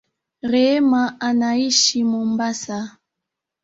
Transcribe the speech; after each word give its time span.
Rehema 0.43 1.17
anaishi 1.19 2.03
Mombasa 2.03 2.97